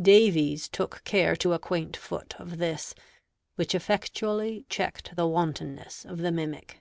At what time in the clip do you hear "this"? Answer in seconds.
2.56-2.94